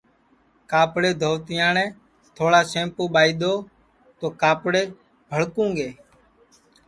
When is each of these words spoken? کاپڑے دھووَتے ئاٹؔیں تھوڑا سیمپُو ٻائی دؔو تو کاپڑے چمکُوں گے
کاپڑے 0.71 1.09
دھووَتے 1.21 1.55
ئاٹؔیں 1.61 1.89
تھوڑا 2.37 2.61
سیمپُو 2.71 3.03
ٻائی 3.13 3.31
دؔو 3.41 3.55
تو 4.19 4.27
کاپڑے 4.41 4.81
چمکُوں 5.29 5.69
گے 5.77 5.89